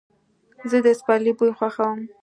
[0.69, 1.99] زه د سپرلي بوی خوښوم.